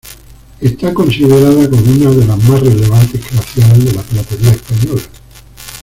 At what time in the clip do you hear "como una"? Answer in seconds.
1.69-2.09